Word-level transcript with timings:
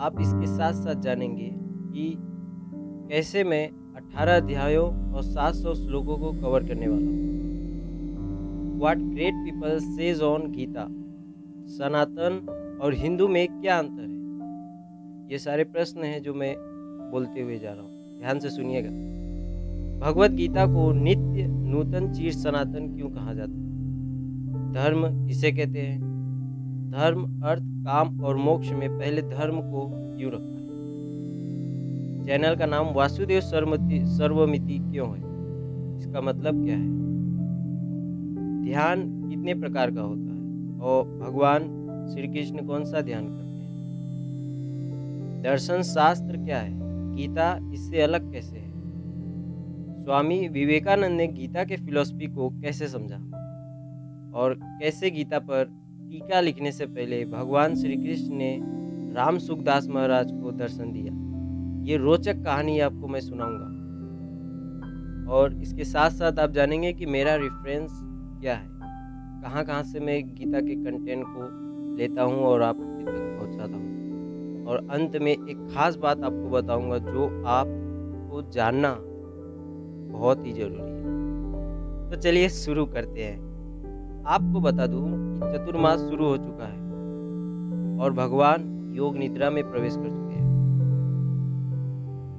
आप 0.00 0.20
इसके 0.20 0.46
साथ 0.46 0.72
साथ 0.72 0.94
जानेंगे 0.94 1.50
कि 1.92 2.14
कैसे 3.08 3.44
मैं 3.44 3.70
18 3.96 4.36
अध्यायों 4.36 5.12
और 5.12 5.22
700 5.22 5.74
श्लोकों 5.74 6.16
को 6.18 6.32
कवर 6.32 6.64
करने 6.64 6.88
वाला 6.88 7.06
हूँ। 7.06 8.80
What 8.80 8.98
great 8.98 9.34
people 9.34 9.78
says 9.78 10.22
on 10.22 10.52
Gita 10.52 10.86
Sanatan 11.66 12.46
और 12.82 12.94
हिंदू 12.94 13.28
में 13.28 13.60
क्या 13.60 13.78
अंतर 13.78 14.02
है? 14.02 15.32
ये 15.32 15.38
सारे 15.38 15.64
प्रश्न 15.64 16.02
हैं 16.02 16.22
जो 16.22 16.34
मैं 16.34 16.54
बोलते 17.12 17.40
हुए 17.40 17.58
जा 17.58 17.72
रहा 17.72 17.82
हूँ। 17.82 18.18
ध्यान 18.18 18.38
से 18.38 18.50
सुनिएगा। 18.50 18.90
भगवत 20.06 20.30
गीता 20.30 20.66
को 20.66 20.92
नित्य 20.92 21.59
नूतन 21.70 22.12
चीर 22.12 22.32
सनातन 22.32 22.94
क्यों 22.96 23.10
कहा 23.10 23.34
जाता 23.34 23.52
है? 23.52 23.70
धर्म 24.72 25.26
किसे 25.26 25.52
कहते 25.52 25.78
हैं? 25.78 26.10
धर्म 26.90 27.42
अर्थ, 27.42 27.62
काम 27.64 28.20
और 28.20 28.36
मोक्ष 28.36 28.72
में 28.72 28.98
पहले 28.98 29.22
धर्म 29.22 29.60
को 29.60 29.90
क्यों 30.18 30.32
रखा 30.32 30.44
है? 30.44 30.60
चैनल 32.24 32.56
का 32.56 32.66
नाम 32.66 32.86
वासुदेव 32.94 33.40
सर्वमति, 33.40 34.06
सर्वमिति 34.06 34.78
क्यों 34.78 35.08
है? 35.08 35.30
इसका 35.98 36.20
मतलब 36.20 36.64
क्या 36.64 36.76
है? 36.76 37.00
ध्यान 38.64 39.28
कितने 39.30 39.54
प्रकार 39.54 39.90
का 39.90 40.00
होता 40.00 40.32
है? 40.32 40.40
और 40.80 41.04
भगवान 41.04 41.60
श्री 42.14 42.28
कृष्ण 42.28 42.66
कौन 42.66 42.84
सा 42.84 43.00
ध्यान 43.00 43.24
करते 43.24 43.34
हैं? 43.34 43.70
दर्शन 45.42 45.82
शास्त्र 45.82 46.36
क्या 46.36 46.58
है? 46.58 46.72
गीता 47.16 47.70
इससे 47.72 48.00
अलग 48.02 48.32
कैसे 48.32 48.56
है? 48.56 48.69
स्वामी 50.00 50.48
विवेकानंद 50.48 51.12
ने 51.12 51.26
गीता 51.26 51.64
के 51.64 51.76
फिलोसफी 51.76 52.26
को 52.26 52.50
कैसे 52.50 52.88
समझा? 52.88 53.16
और 54.38 54.54
कैसे 54.62 55.10
गीता 55.10 55.38
पर 55.38 55.64
टीका 56.10 56.40
लिखने 56.40 56.72
से 56.72 56.86
पहले 56.86 57.24
भगवान 57.24 57.74
श्री 57.74 57.96
कृष्ण 57.96 58.34
ने 58.34 58.60
राम 59.14 59.38
सुखदास 59.38 59.88
महाराज 59.88 60.30
को 60.32 60.52
दर्शन 60.52 60.92
दिया? 60.92 61.12
ये 61.84 61.96
रोचक 61.96 62.44
कहानी 62.44 62.80
आपको 62.80 63.08
मैं 63.08 63.20
सुनाऊँगा। 63.20 63.66
और 65.32 65.54
इसके 65.54 65.84
साथ 65.84 66.10
साथ 66.10 66.38
आप 66.38 66.50
जानेंगे 66.50 66.92
कि 66.92 67.06
मेरा 67.06 67.34
रेफरेंस 67.34 67.90
क्या 68.40 68.54
है। 68.54 68.68
कहाँ 69.42 69.64
कहाँ 69.64 69.82
से 69.82 70.00
मैं 70.00 70.34
गीता 70.34 70.60
के 70.60 70.74
कंटेंट 70.74 71.24
को 71.26 71.96
लेता 71.96 72.22
हूँ 72.22 72.38
और 72.38 72.62
आप 72.62 72.76
तक 72.76 73.38
पहुँचाता 73.40 73.76
हूँ। 73.76 74.66
और 74.66 74.88
अंत 74.90 75.16
में 75.16 75.32
एक 75.32 75.68
खास 75.74 75.96
बात 75.96 76.24
आपको 76.24 76.50
बताऊँगा 76.50 76.98
जो 76.98 77.44
आपको 77.46 78.50
जानना 78.50 78.88
बहुत 80.12 80.46
ही 80.46 80.52
ज़रूरी 80.52 80.80
है। 80.80 82.10
तो 82.10 82.16
चलिए 82.16 82.48
शुरू 82.48 82.84
करते 82.86 83.24
हैं। 83.24 83.38
आपको 84.26 84.60
बता 84.60 84.86
दूँ 84.86 85.04
कि 85.08 85.58
चतुर्मास 85.58 86.00
शुरू 86.00 86.26
हो 86.26 86.36
चुका 86.36 86.66
है 86.66 86.78
और 87.98 88.12
भगवान 88.12 88.92
योग 88.96 89.16
निद्रा 89.16 89.50
में 89.50 89.70
प्रवेश 89.70 89.96
कर 89.96 90.10
चुके 90.10 90.34
हैं। 90.34 90.50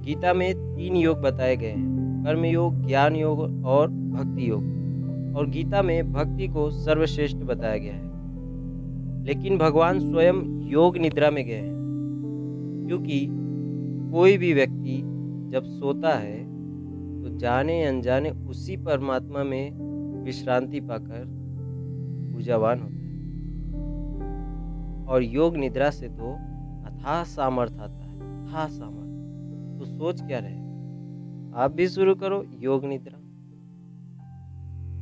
गीता 0.05 0.33
में 0.33 0.75
तीन 0.75 0.95
योग 0.95 1.21
बताए 1.21 1.55
गए 1.57 1.67
हैं 1.67 2.23
कर्म 2.25 2.45
योग 2.45 2.87
ज्ञान 2.87 3.15
योग 3.15 3.65
और 3.65 3.87
भक्ति 3.87 4.49
योग 4.49 4.63
और 5.37 5.47
गीता 5.47 5.81
में 5.81 6.13
भक्ति 6.13 6.47
को 6.47 6.69
सर्वश्रेष्ठ 6.71 7.37
बताया 7.37 7.77
गया 7.77 7.93
है। 7.93 8.09
लेकिन 9.25 9.57
भगवान 9.57 9.99
स्वयं 9.99 10.61
योग 10.69 10.97
निद्रा 10.97 11.31
में 11.31 11.45
गए 11.45 11.53
हैं, 11.53 12.85
क्योंकि 12.87 13.27
कोई 14.11 14.37
भी 14.37 14.53
व्यक्ति 14.53 15.01
जब 15.51 15.63
सोता 15.63 16.09
है 16.09 16.50
तो 17.21 17.37
जाने 17.37 17.83
अनजाने 17.83 18.29
उसी 18.29 18.77
परमात्मा 18.77 19.43
में 19.43 19.71
विश्रांति 20.23 20.79
पाकर 20.79 21.23
ऊर्जावान 22.35 22.79
होता 22.79 22.95
है। 22.95 23.01
और 25.05 25.23
योग 25.23 25.57
निद्रा 25.57 25.89
से 25.89 26.07
तो 26.07 26.33
अथाह 26.85 27.23
सामर्थ्य 27.23 27.75
आता 27.75 28.03
है 28.05 28.19
अथाह 28.19 28.67
सामर्थ्य 28.67 29.79
तो 29.79 29.85
सोच 29.85 30.21
क्या 30.21 30.39
रहे? 30.39 30.59
आप 31.55 31.71
भी 31.71 31.87
शुरू 31.87 32.15
करो 32.15 32.43
योग 32.59 32.85
निद्रा। 32.85 33.17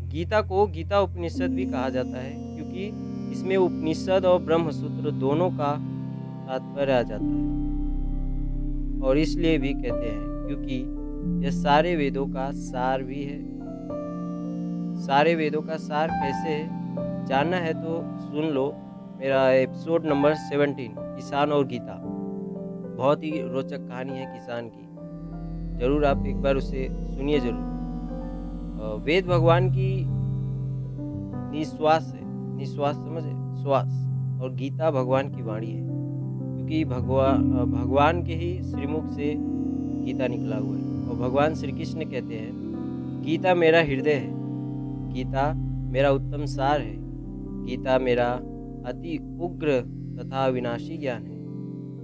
गीता 0.08 0.42
को 0.42 0.68
गीता 0.68 1.00
उपनिषद 1.00 1.52
भी 1.52 1.66
कहा 1.66 1.90
जाता 1.90 2.18
है, 2.18 2.56
क्योंकि 2.56 2.86
इसमें 3.32 3.58
उपनिषद 3.58 4.26
और 4.26 4.42
ब्रह्म 4.42 4.72
सूत्र 4.72 5.12
दोनों 5.12 5.50
का 5.52 5.74
तात्पर्य 6.48 6.94
आ 6.94 7.02
जाता 7.02 7.26
है। 7.26 7.48
और 9.02 9.18
इसलिए 9.18 9.58
भी 9.58 9.74
कहते 9.74 10.08
हैं, 10.08 10.48
क्योंकि 10.48 10.99
यह 11.40 11.52
सारे 11.52 11.96
वेदों 11.96 12.28
का 12.28 12.52
सार 12.52 13.04
भी 13.04 13.24
है। 13.24 13.40
सारे 15.02 15.36
वेदों 15.36 15.62
का 15.62 15.76
सार 15.78 16.08
कैसे 16.08 16.50
है? 16.50 17.26
जानना 17.26 17.58
है 17.58 17.74
तो 17.74 18.02
सुन 18.20 18.46
लो 18.46 18.66
मेरा 19.20 19.50
एपिसोड 19.52 20.06
नंबर 20.06 20.34
सेवनटीन, 20.34 20.96
किसान 20.98 21.52
और 21.52 21.66
गीता। 21.68 22.02
बहुत 22.98 23.24
ही 23.24 23.32
रोचक 23.42 23.88
कहानी 23.88 24.18
है 24.18 24.26
किसान 24.34 24.70
की। 24.70 24.86
ज़रूर 25.80 26.06
आप 26.06 26.26
एक 26.26 26.38
बार 26.38 26.56
उसे 26.56 26.88
सुनिए 26.92 27.40
ज़रूर। 27.40 29.02
वेद 29.06 29.26
भगवान 29.26 29.70
की 29.70 30.06
निश्वास 31.58 32.14
है। 32.16 32.22
निश्वास 32.58 32.96
समझे 32.96 33.64
श्वास। 33.64 34.06
और 34.42 34.54
गीता 34.54 34.92
भगवान 34.92 35.30
की 35.30 35.42
वाणी 35.42 35.72
है। 35.72 35.88
क्योंकि 36.56 36.86
भगवान 36.86 37.52
भगवान 37.72 38.24
के 38.24 38.34
ही 38.34 38.64
श्रीमुख 38.64 39.10
से 39.10 39.36
गीता 40.06 40.28
निकला 40.28 40.58
हुआ 40.58 40.76
है। 40.76 40.89
और 41.10 41.16
भगवान 41.16 41.56
श्री 41.56 41.72
कृष्ण 41.72 42.06
कहते 42.06 42.36
हैं, 42.36 42.52
गीता 43.22 43.54
मेरा 43.56 43.82
हृदय 43.82 44.14
है, 44.14 44.32
गीता 45.14 45.54
मेरा 45.92 46.12
उत्तम 46.12 46.46
सार 46.46 46.82
है, 46.82 46.96
गीता 47.66 47.98
मेरा 48.00 48.32
अति 48.86 49.38
उग्र 49.42 49.80
तथा 50.20 50.48
विनाशी 50.48 50.98
ज्ञान 50.98 51.26
है, 51.26 51.38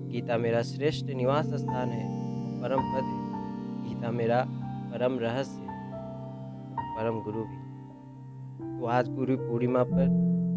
गीता 0.10 0.38
मेरा 0.38 0.62
श्रेष्ठ 0.62 1.06
निवास 1.06 1.54
स्थान 1.54 1.90
है, 1.90 2.08
परम 2.62 2.80
पद 2.80 3.04
है, 3.04 3.90
गीता 3.90 4.12
मेरा 4.12 4.46
परम 4.94 5.18
रहस्य 5.20 5.62
है, 5.62 5.66
परम 6.98 7.20
गुरु 7.20 7.44
भी 7.44 7.64
तो 8.80 8.86
आज 8.86 9.10
गुरु 9.10 9.38
पूर्णिमा 9.38 9.84
पर 9.84 10.04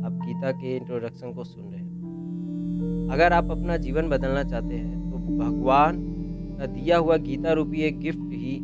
आप 0.07 0.13
गीता 0.13 0.51
के 0.53 0.77
इंट्रोडक्शन 0.77 1.33
को 1.33 1.45
सुन 1.45 1.65
रहे 1.65 1.81
हैं। 1.81 3.09
अगर 3.13 3.33
आप 3.33 3.51
अपना 3.51 3.77
जीवन 3.77 4.09
बदलना 4.09 4.43
चाहते 4.45 4.75
हैं 4.75 5.11
तो 5.11 5.17
भगवान 5.39 6.08
का 6.59 6.67
दिया 6.67 6.99
हुआ 6.99 7.17
गीता 7.17 7.53
रूपी 7.53 7.81
एक 7.81 7.99
गिफ्ट 7.99 8.33
ही 8.33 8.61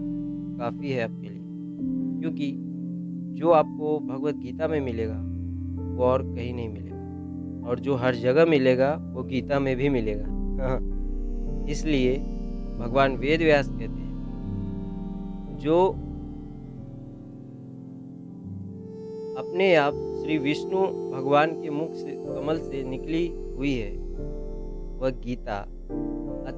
काफ़ी 0.58 0.90
है 0.90 1.04
आपके 1.04 1.28
लिए। 1.28 1.40
क्योंकि 2.20 2.54
जो 3.40 3.50
आपको 3.50 3.98
भगवत 3.98 4.34
गीता 4.34 4.68
में 4.68 4.80
मिलेगा, 4.80 5.20
वो 5.96 6.04
और 6.04 6.22
कहीं 6.22 6.54
नहीं 6.54 6.68
मिलेगा। 6.68 6.94
और 7.68 7.80
जो 7.80 7.94
हर 7.94 8.14
जगह 8.14 8.46
मिलेगा, 8.46 9.10
वो 9.14 9.22
गीता 9.22 9.58
में 9.58 9.76
भी 9.76 9.88
मिलेगा। 9.88 10.26
हाँ। 10.62 10.94
इसलिए 11.68 12.18
भगवान 12.78 13.16
वेद 13.16 13.40
व्यास 13.40 13.68
कहते 13.68 13.84
हैं, 13.84 14.14
जो 15.60 15.88
अपने 19.38 19.74
आप 19.74 19.94
श्री 19.94 20.38
विष्णु 20.38 20.80
भगवान 21.10 21.62
के 21.62 21.70
मुख 21.70 21.92
से, 21.92 22.10
कमल 22.10 22.58
से 22.58 22.84
निकली 22.84 23.26
हुई 23.56 23.74
है, 23.74 23.96
वह 24.98 25.10
गीता। 25.10 25.68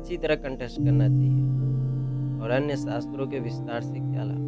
अच्छी 0.07 0.17
तरह 0.17 0.35
कंठस्थ 0.35 0.77
करना 0.77 1.07
चाहिए। 1.09 2.43
और 2.43 2.51
अन्य 2.51 2.77
शास्त्रों 2.77 3.27
के 3.27 3.39
विस्तार 3.41 3.81
से 3.81 3.93
क्या 3.93 4.25
लाभ? 4.25 4.43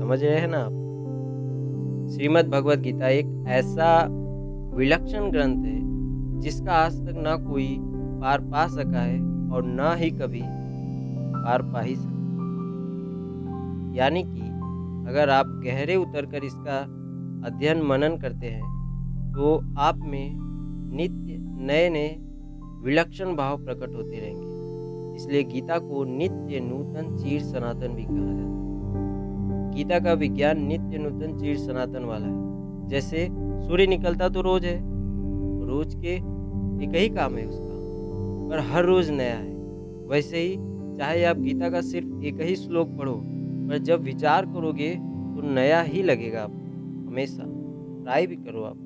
समझ 0.00 0.22
रहे 0.24 0.36
हैं 0.36 0.48
ना 0.48 0.58
आप? 0.58 2.10
श्रीमद् 2.10 2.50
भगवत 2.50 2.78
गीता 2.78 3.08
एक 3.08 3.44
ऐसा 3.48 4.06
विलक्षण 4.76 5.30
ग्रंथ 5.30 5.64
है, 5.64 6.40
जिसका 6.40 6.72
आज 6.72 7.00
तक 7.06 7.18
ना 7.18 7.36
कोई 7.36 7.76
पार 8.20 8.40
पा 8.40 8.66
सका 8.68 9.02
है 9.02 9.18
और 9.52 9.64
न 9.66 9.92
ही 9.98 10.10
कभी 10.10 10.42
पार 10.44 11.62
पा 11.62 11.80
ही 11.80 11.96
सका। 11.96 12.18
यानी 13.96 14.22
कि 14.22 14.48
अगर 15.10 15.30
आप 15.30 15.46
गहरे 15.64 15.96
उतर 15.96 16.26
कर 16.26 16.44
इसका 16.44 16.80
अध्ययन 17.46 17.82
मनन 17.82 18.16
करते 18.16 18.46
हैं 18.46 19.32
तो 19.32 19.62
आप 19.78 19.98
में 19.98 20.36
नित्य 20.96 21.36
नए 21.66 21.88
नए 21.90 22.18
विलक्षण 22.82 23.34
भाव 23.36 23.64
प्रकट 23.64 23.94
होते 23.94 24.20
रहेंगे। 24.20 25.16
इसलिए 25.16 25.42
गीता 25.42 25.78
को 25.78 26.04
नित्य 26.04 26.60
नूतन 26.60 27.16
चीर 27.16 27.42
सनातन 27.42 27.94
भी 27.94 28.04
कहा 28.04 28.16
जाता 28.16 28.40
है। 28.42 29.74
गीता 29.74 29.98
का 29.98 30.12
विज्ञान 30.12 30.62
नित्य 30.62 30.98
नूतन 30.98 31.38
चीर 31.38 31.56
सनातन 31.56 32.04
वाला 32.04 32.26
है। 32.26 32.88
जैसे 32.88 33.28
सूर्य 33.66 33.86
निकलता 33.86 34.28
तो 34.28 34.40
रोज 34.40 34.64
है, 34.64 34.78
रोज 35.66 35.94
के 35.94 36.14
एक 36.84 36.94
ही 36.94 37.08
काम 37.08 37.36
है 37.36 37.46
उसका, 37.46 37.72
पर 38.50 38.58
हर 38.72 38.84
रोज 38.84 39.10
नया 39.10 39.34
है। 39.34 39.54
वैसे 40.08 40.38
ही 40.38 40.56
चाहे 40.98 41.24
आप 41.24 41.36
गीता 41.36 41.68
का 41.70 41.80
सिर्फ़ 41.80 42.24
एक 42.24 42.40
ही 42.40 42.56
श्लोक 42.56 42.88
पढ़ो, 42.88 43.14
पर 43.68 43.78
जब 43.78 44.02
विचार 44.02 44.46
करोगे 44.46 44.94
तो 44.94 45.42
नया 45.54 45.80
ही 45.82 46.02
लगेगा 46.02 46.42
आपको 46.42 47.10
हमेशा। 47.10 47.44
ट्राई 48.02 48.26
भी 48.26 48.36
करो 48.36 48.62
आप। 48.62 48.78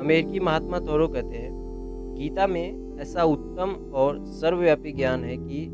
अमेरिकी 0.00 0.40
महात्मा 0.40 0.80
थोरो 0.80 1.08
कहते 1.08 1.36
हैं 1.36 1.53
गीता 2.14 2.46
में 2.46 2.98
ऐसा 3.00 3.22
उत्तम 3.22 3.70
और 3.94 4.24
सर्वव्यापी 4.26 4.92
ज्ञान 4.92 5.24
है 5.24 5.36
कि 5.36 5.66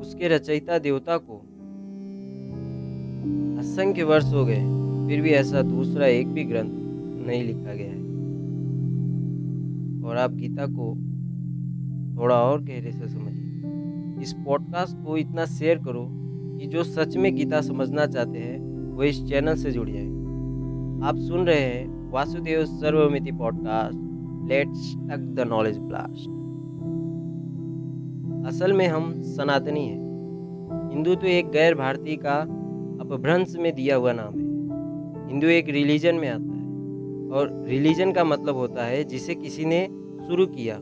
उसके 0.00 0.28
रचयिता 0.28 0.78
देवता 0.78 1.16
को 1.16 1.36
असंख्य 3.58 4.02
वर्ष 4.02 4.24
हो 4.24 4.44
गए, 4.44 4.60
फिर 5.08 5.22
भी 5.22 5.30
ऐसा 5.30 5.62
दूसरा 5.62 6.06
एक 6.06 6.28
भी 6.28 6.44
ग्रंथ 6.44 6.70
नहीं 7.26 7.44
लिखा 7.44 7.74
गया 7.74 7.90
है। 7.90 7.98
और 10.08 10.16
आप 10.16 10.32
गीता 10.32 10.66
को 10.66 10.94
थोड़ा 12.20 12.36
और 12.36 12.62
गहरे 12.62 12.92
से 12.92 13.08
समझिए। 13.08 14.22
इस 14.22 14.32
पॉडकास्ट 14.32 14.96
को 15.06 15.16
इतना 15.16 15.44
शेयर 15.46 15.78
करो 15.78 16.08
कि 16.58 16.66
जो 16.66 16.84
सच 16.84 17.16
में 17.16 17.36
गीता 17.36 17.60
समझना 17.60 18.06
चाहते 18.06 18.38
हैं, 18.38 18.58
वो 18.94 19.02
इस 19.02 19.24
चैनल 19.24 19.54
से 19.54 19.70
जुड़ 19.70 19.88
जाए। 19.90 20.06
आप 21.08 21.16
सुन 21.16 21.46
रहे 21.46 21.60
हैं 21.60 22.10
Vasudev 22.10 22.64
Sarvamiti 22.64 23.32
podcast 23.32 24.07
let's 24.48 24.92
talk 25.00 25.24
the 25.36 25.46
knowledge 25.48 25.78
blast 25.78 26.36
असल 28.48 28.72
में 28.72 28.86
हम 28.86 29.10
सनातनी 29.22 29.86
हैं। 29.86 30.90
हिंदू 30.90 31.14
तो 31.14 31.26
एक 31.26 31.50
गैर 31.50 31.74
भारतीय 31.74 32.16
का 32.16 32.36
अपभ्रंश 33.00 33.54
में 33.56 33.74
दिया 33.74 33.96
हुआ 33.96 34.12
नाम 34.12 34.34
है। 34.34 35.26
हिंदू 35.28 35.46
एक 35.46 35.68
रिलीजन 35.68 36.14
में 36.14 36.28
आता 36.28 36.52
है 36.52 36.66
और 37.30 37.52
रिलीजन 37.68 38.12
का 38.12 38.24
मतलब 38.24 38.56
होता 38.56 38.84
है 38.84 39.04
जिसे 39.04 39.34
किसी 39.34 39.64
ने 39.64 39.84
शुरू 40.28 40.46
किया 40.46 40.76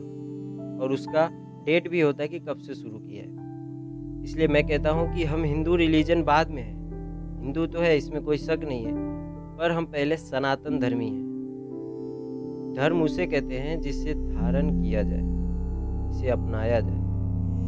और 0.83 0.91
उसका 0.93 1.27
डेट 1.65 1.89
भी 1.89 2.01
होता 2.01 2.23
है 2.23 2.27
कि 2.29 2.39
कब 2.39 2.57
से 2.57 2.73
शुरू 2.75 2.97
किया 2.97 3.23
है। 3.23 4.23
इसलिए 4.23 4.47
मैं 4.47 4.67
कहता 4.67 4.89
हूँ 4.89 5.13
कि 5.15 5.23
हम 5.23 5.43
हिंदू 5.43 5.75
रिलीजन 5.75 6.23
बाद 6.23 6.51
में 6.51 6.61
है। 6.63 6.73
हिंदू 7.41 7.65
तो 7.65 7.79
है, 7.79 7.97
इसमें 7.97 8.21
कोई 8.23 8.37
शक 8.37 8.59
नहीं 8.63 8.85
है, 8.85 8.93
पर 9.57 9.71
हम 9.71 9.85
पहले 9.85 10.17
सनातन 10.17 10.79
धर्मी 10.79 11.09
हैं। 11.09 11.26
धर्म 12.77 13.01
उसे 13.01 13.25
कहते 13.25 13.55
हैं 13.55 13.81
जिसे 13.81 14.13
धारण 14.13 14.81
किया 14.81 15.03
जाए, 15.03 15.21
जिसे 16.11 16.29
अपनाया 16.29 16.79
जाए। 16.79 17.07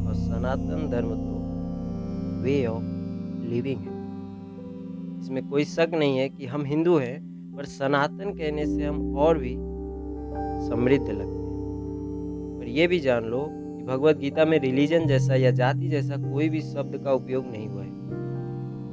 और 0.08 0.14
सनातन 0.14 0.88
धर्म 0.92 1.10
तो 1.10 2.44
वे 2.44 2.66
ऑफ़ 2.66 2.84
लिविंग 3.50 3.80
है। 3.80 4.00
इसमें 5.20 5.48
कोई 5.48 5.64
शक 5.64 5.92
नहीं 5.94 6.18
है 6.18 6.30
कि 6.30 6.46
हम 6.46 6.64
हिंदू 6.66 6.98
हैं, 6.98 7.30
पर 7.58 7.66
सनातन 7.66 8.34
कहने 8.34 8.66
से 8.66 8.86
हम 8.86 9.18
और 9.18 9.38
भी 9.38 9.56
समृद्ध 10.70 11.10
लगते 11.10 11.24
हैं। 11.24 12.58
पर 12.60 12.68
यह 12.68 12.88
भी 12.88 13.00
जान 13.00 13.24
लो 13.24 13.48
कि 13.50 13.84
भगवत 13.84 14.18
गीता 14.18 14.46
में 14.46 14.60
रिलीजन 14.60 15.08
जैसा 15.08 15.36
या 15.36 15.52
जाति 15.52 15.88
जैसा 15.88 16.16
कोई 16.16 16.50
भी 16.50 16.62
शब्द 16.62 16.98
का 16.98 17.14
उपयोग 17.14 17.46
नहीं 17.46 17.68
हुआ 17.68 17.84
है। 17.84 17.90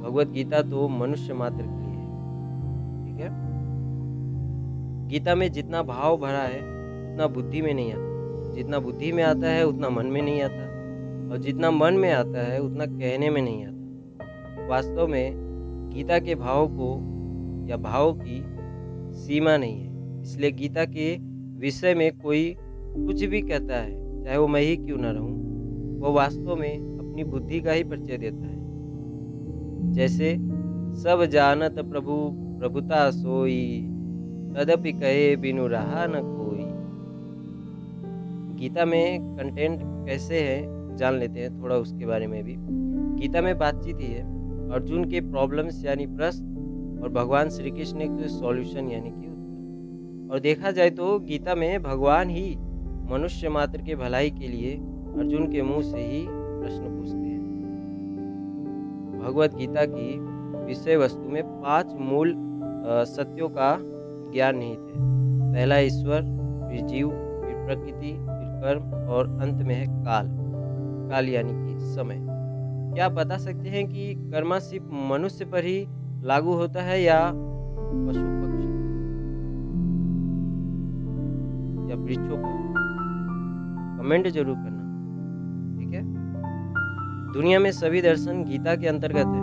भगवत 0.01 0.27
गीता 0.27 0.61
तो 0.61 0.89
मनुष्य 0.89 1.33
मात्र 1.33 1.61
के 1.61 1.86
गीता 5.07 5.35
में 5.35 5.51
जितना 5.51 5.83
भाव 5.83 6.17
भरा 6.17 6.39
है, 6.39 6.59
उतना 7.11 7.27
बुद्धि 7.27 7.61
में 7.61 7.73
नहीं 7.73 7.93
आता। 7.93 8.17
जितना 8.55 8.79
बुद्धि 8.79 9.11
में 9.11 9.23
आता 9.23 9.49
है, 9.49 9.67
उतना 9.67 9.89
मन 9.89 10.05
में 10.05 10.21
नहीं 10.21 10.41
आता। 10.41 10.67
और 11.31 11.37
जितना 11.37 11.71
मन 11.71 11.93
में 11.93 12.13
आता 12.13 12.51
है, 12.51 12.59
उतना 12.59 12.85
कहने 12.85 13.29
में 13.29 13.41
नहीं 13.41 13.65
आता। 13.65 13.77
वास्तव 14.67 15.07
में 15.07 15.31
गीता 15.93 16.19
के 16.19 16.35
भाव 16.35 16.67
को 16.67 17.13
या 17.69 17.77
भाव 17.77 18.19
की 18.25 18.43
सीमा 19.13 19.57
नहीं 19.57 19.81
है। 19.81 20.21
इसलिए 20.21 20.51
गीता 20.51 20.85
के 20.85 21.17
विषय 21.59 21.93
में 21.93 22.17
कोई 22.17 22.55
कुछ 22.97 23.23
भी 23.23 23.41
कहता 23.41 23.75
है, 23.75 24.23
चाहे 24.23 24.37
वो 24.37 24.47
मैं 24.47 24.61
ही 24.61 24.77
क्यों 24.77 24.97
ना 24.97 25.11
रहूँ, 25.11 25.37
वो 25.99 26.11
वास्तव 26.11 26.55
में 26.55 26.77
अपनी 26.77 27.23
बुद्धि 27.23 27.59
का 27.59 27.71
ही 27.71 27.83
परिचय 27.83 28.17
देता 28.17 28.47
है। 28.47 28.57
जैसे, 29.91 30.35
सब 31.01 31.27
जानत 31.31 31.75
प्रभु, 31.79 32.31
प्रभुता 32.59 33.11
सोई 33.11 33.93
तदपि 34.57 34.91
कहे 34.91 35.35
बिनु 35.35 35.67
रहा 35.67 36.05
न 36.07 36.21
कोई। 36.25 36.63
गीता 38.59 38.85
में 38.85 39.35
कंटेंट 39.37 39.79
कैसे 40.07 40.39
है, 40.39 40.95
जान 40.97 41.13
लेते 41.13 41.39
हैं, 41.39 41.61
थोड़ा 41.61 41.75
उसके 41.75 42.05
बारे 42.05 42.27
में 42.27 42.43
भी। 42.43 42.55
गीता 43.21 43.41
में 43.41 43.57
बातचीत 43.57 43.99
ही 43.99 44.07
है। 44.07 44.23
अर्जुन 44.71 45.05
के 45.05 45.21
प्रॉब्लम्स 45.21 45.85
यानी 45.85 46.05
प्रश्न 46.07 46.99
और 47.03 47.09
भगवान 47.09 47.49
श्री 47.49 47.71
कृष्ण 47.71 48.07
के 48.17 48.27
सॉल्यूशन 48.27 48.87
यानी 48.87 49.09
कि 49.09 49.27
और 50.31 50.39
देखा 50.39 50.71
जाए 50.71 50.89
तो 50.89 51.19
गीता 51.19 51.55
में 51.55 51.83
भगवान 51.83 52.29
ही 52.29 52.55
मनुष्य 53.11 53.49
मात्र 53.49 53.81
के 53.81 53.95
भलाई 53.95 54.29
के 54.29 54.47
लिए 54.47 54.73
अर्जुन 55.17 55.51
के 55.51 55.61
मुँह 55.61 55.81
से 55.81 55.97
ही 55.97 56.25
प्रश्न 56.29 56.83
पूछते 56.97 57.17
हैं। 57.17 57.45
भगवत 59.21 59.55
गीता 59.55 59.85
की 59.85 60.17
विषय 60.65 60.95
वस्तु 60.95 61.29
में 61.29 61.43
पाँच 61.43 61.93
मूल 61.99 62.35
सत्यों 63.07 63.49
का 63.49 63.71
ज्ञान 64.33 64.57
निहित 64.57 64.79
है 64.79 65.07
पहला 65.53 65.77
ईश्वर, 65.77 66.21
फिर 66.69 66.81
जीव, 66.81 67.09
फिर 67.09 67.65
प्रकृति, 67.65 68.11
फिर 68.11 68.47
कर्म 68.61 68.83
और 69.09 69.27
अंत 69.41 69.61
में 69.61 69.75
है 69.75 69.85
काल। 70.05 70.27
काल 71.11 71.29
यानी 71.29 71.53
कि 71.53 71.79
समय। 71.79 72.27
क्या 72.93 73.05
आप 73.05 73.11
बता 73.11 73.37
सकते 73.37 73.69
हैं 73.69 73.87
कि 73.87 74.13
कर्मा 74.15 74.59
सिर्फ़ 74.59 74.85
मनुष्य 74.93 75.45
पर 75.45 75.63
ही 75.63 75.87
लागू 76.23 76.53
होता 76.53 76.81
है 76.81 77.01
या 77.03 77.19
पशु 77.27 78.19
पक्षी? 78.19 78.67
या 81.91 81.95
वृक्षों 81.95 82.37
पर? 82.37 82.73
कमेंट 84.01 84.27
ज़रूर 84.27 84.55
करना। 84.55 84.83
ठीक 85.79 85.93
है? 85.93 86.01
दुनिया 87.33 87.59
में 87.59 87.71
सभी 87.71 88.01
दर्शन 88.01 88.43
गीता 88.43 88.75
के 88.75 88.87
अंतर्गत 88.87 89.27
है, 89.27 89.41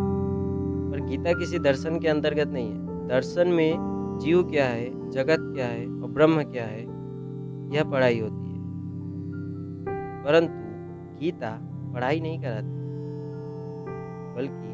पर 0.91 1.07
गीता 1.09 1.33
किसी 1.33 1.59
दर्शन 1.59 1.99
के 1.99 2.09
अंतर्गत 2.09 2.49
नहीं 2.49 2.69
है। 2.69 3.09
दर्शन 3.09 3.49
में 3.49 3.94
जीव 4.19 4.43
क्या 4.43 4.67
है, 4.67 5.11
जगत 5.11 5.53
क्या 5.55 5.67
है 5.67 5.87
और 5.87 6.11
ब्रह्म 6.11 6.43
क्या 6.43 6.65
है, 6.65 6.83
यह 7.75 7.85
पढ़ाई 7.85 8.21
होती 8.21 8.49
है। 8.49 8.59
परंतु 10.25 11.21
गीता 11.21 11.51
पढ़ाई 11.95 12.21
नहीं 12.21 12.39
कराती, 12.39 12.75
बल्कि 14.37 14.69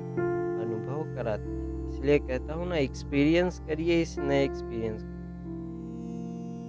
अनुभव 0.62 1.14
कराती 1.16 1.58
इसलिए 1.88 2.18
कहता 2.18 2.54
हूँ 2.54 2.68
ना 2.68 2.76
एक्सपीरियंस 2.76 3.60
करिए 3.60 4.00
इस 4.02 4.18
नए 4.18 4.44
एक्सपीरियंस 4.44 5.02
को। 5.02 5.18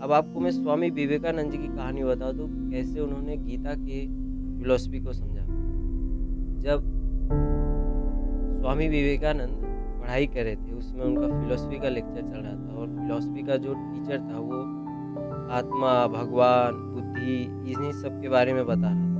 अब 0.05 0.11
आपको 0.11 0.39
मैं 0.39 0.51
स्वामी 0.51 0.89
विवेकानंद 0.89 1.51
जी 1.51 1.57
की 1.57 1.67
कहानी 1.67 2.03
बता 2.03 2.31
दूँ 2.31 2.47
कैसे 2.71 2.99
उन्होंने 2.99 3.37
गीता 3.37 3.73
के 3.73 3.99
फिलोसफी 4.59 4.99
को 4.99 5.13
समझा। 5.13 5.41
जब 6.61 6.81
स्वामी 8.61 8.87
विवेकानंद 8.87 9.70
पढ़ाई 10.01 10.27
कर 10.27 10.43
रहे 10.43 10.55
थे 10.55 10.73
उसमें 10.73 11.05
उनका 11.05 11.41
फिलोसफी 11.41 11.79
का 11.79 11.89
लेक्चर 11.89 12.21
चल 12.21 12.39
रहा 12.39 12.53
था 12.53 12.79
और 12.79 12.87
फिलोसफी 12.87 13.43
का 13.43 13.55
जो 13.55 13.73
टीचर 13.73 14.17
था 14.17 14.39
वो 14.39 14.81
आत्मा 15.51 16.07
भगवान 16.07 16.73
बुद्धि 16.73 17.43
इन्हीं 17.71 17.91
सब 17.91 18.21
के 18.21 18.29
बारे 18.29 18.53
में 18.53 18.65
बता 18.65 18.89
रहा 18.89 18.99
था। 18.99 19.11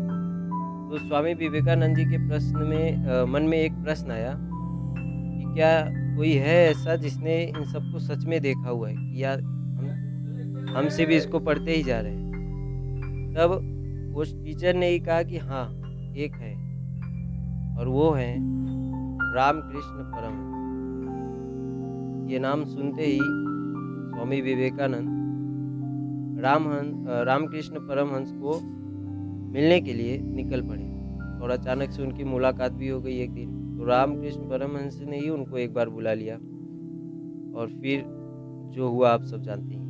तो 0.91 1.07
स्वामी 1.07 1.33
विवेकानंद 1.33 1.97
जी 1.97 2.05
के 2.05 2.27
प्रश्न 2.27 2.57
में 2.57 3.07
आ, 3.07 3.25
मन 3.25 3.41
में 3.41 3.57
एक 3.57 3.73
प्रश्न 3.73 4.11
आया 4.11 4.38
कि 4.38 5.53
क्या 5.53 5.85
कोई 6.17 6.33
है 6.33 6.71
ऐसा 6.71 6.95
जिसने 6.95 7.43
इन 7.43 7.65
सबको 7.65 8.00
सच 8.00 8.25
में 8.25 8.41
देखा 8.41 8.69
हुआ 8.69 8.89
है 8.89 8.95
कि 8.95 9.23
यार 9.23 9.41
हम 9.41 10.75
हमसे 10.77 11.05
भी 11.05 11.15
इसको 11.15 11.39
पढ़ते 11.39 11.71
ही 11.71 11.83
जा 11.83 12.00
रहे 12.00 12.13
हैं? 12.13 12.31
तब 13.38 13.51
उस 14.17 14.43
टीचर 14.43 14.73
ने 14.73 14.88
ही 14.88 15.00
कहा 15.00 15.23
कि 15.23 15.38
हाँ 15.38 15.65
एक 16.17 16.33
है 16.33 16.53
और 17.79 17.88
वो 17.88 18.11
है 18.11 18.35
रामकृष्ण 19.35 20.03
परम 20.03 20.50
ये 22.31 22.39
नाम 22.39 22.63
सुनते 22.63 23.03
ही 23.03 23.19
स्वामी 24.11 24.41
विवेकानंद 24.41 25.07
रामहंस 26.41 27.05
रामकृष्ण 27.27 27.79
परमहंस 27.79 28.31
को 28.31 28.59
मिलने 29.51 29.81
के 29.81 29.93
लिए 29.93 30.17
निकल 30.17 30.61
पड़े। 30.61 30.83
और 31.43 31.50
अचानक 31.50 31.91
से 31.91 32.03
उनकी 32.03 32.23
मुलाकात 32.23 32.71
भी 32.71 32.88
हो 32.88 33.01
गई 33.01 33.17
एक 33.19 33.31
दिन। 33.31 33.77
तो 33.77 33.83
रामकृष्ण 33.83 34.41
परमहंस 34.41 35.01
ने 35.01 35.19
ही 35.19 35.29
उनको 35.29 35.57
एक 35.57 35.73
बार 35.73 35.89
बुला 35.89 36.13
लिया। 36.13 36.35
और 37.59 37.67
फिर 37.81 38.05
जो 38.71 38.89
हुआ 38.89 39.09
आप 39.09 39.23
सब 39.23 39.41
जानते 39.41 39.75
हैं। 39.75 39.89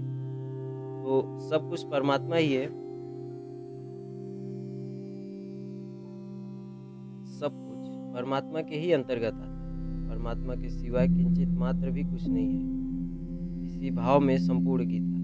तो 1.03 1.39
सब 1.39 1.69
कुछ 1.69 1.83
परमात्मा 1.83 2.35
ही 2.35 2.53
है। 2.53 2.67
सब 7.25 7.51
कुछ 7.69 8.15
परमात्मा 8.15 8.61
के 8.61 8.75
ही 8.75 8.91
अंतर्गत 8.91 9.33
आता 9.33 9.50
परमात्मा 10.21 10.55
के 10.55 10.69
सिवाय 10.69 11.07
किंचित 11.07 11.49
मात्र 11.49 11.91
भी 11.91 12.03
कुछ 12.03 12.29
नहीं 12.29 12.47
है। 12.47 12.63
इसी 13.63 13.91
भाव 13.91 14.19
में 14.19 14.37
संपूर्ण 14.37 14.85
गीता। 14.85 15.17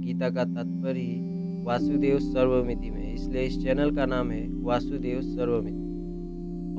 गीता 0.00 0.30
का 0.30 0.44
तात्पर्य 0.44 1.00
ही 1.00 1.20
वासुदेव 1.64 2.18
सर्वमिति 2.18 2.90
में 2.90 3.14
इसलिए 3.14 3.42
इस 3.42 3.62
चैनल 3.62 3.90
का 3.90 4.06
नाम 4.06 4.30
है 4.30 4.62
वासुदेव 4.62 5.20
सर्वमिति। 5.20 5.76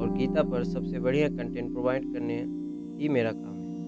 और 0.02 0.12
गीता 0.12 0.44
पर 0.44 0.64
सबसे 0.64 1.00
बढ़िया 1.00 1.30
कंटेंट 1.30 1.72
प्रोवाइड 1.72 2.14
करने 2.14 2.36
ही 3.04 3.10
मेरा 3.10 3.32
काम 3.32 3.54
है। 3.54 3.84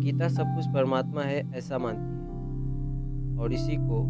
गीता 0.00 0.28
सब 0.28 0.44
कुछ 0.46 0.66
परमात्मा 0.74 1.22
है, 1.22 1.50
ऐसा 1.54 1.78
मानती 1.78 2.00
है। 2.00 3.38
और 3.38 3.52
इसी 3.52 3.76
को 3.76 4.02